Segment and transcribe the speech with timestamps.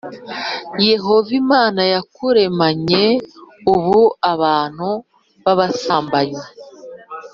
[0.89, 3.03] Yehova Imana yakuremanye
[3.73, 4.89] ubuAbantu
[5.43, 6.41] b abasambanyi